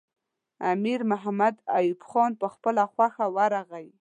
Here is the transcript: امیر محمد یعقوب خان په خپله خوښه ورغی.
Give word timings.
امیر 0.71 0.99
محمد 1.11 1.55
یعقوب 1.67 1.99
خان 2.09 2.31
په 2.41 2.47
خپله 2.53 2.83
خوښه 2.93 3.25
ورغی. 3.35 3.87